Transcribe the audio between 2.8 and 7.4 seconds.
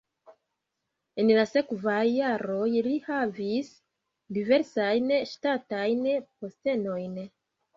li havis diversajn ŝtatajn postenojn.